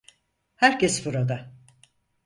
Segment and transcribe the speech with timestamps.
[0.55, 1.53] Herkes burada.